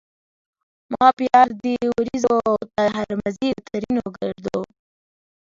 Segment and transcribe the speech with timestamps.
[0.91, 2.37] ما پيار دي وړیزو
[2.73, 4.67] ته هرمزي له؛ ترينو ګړدود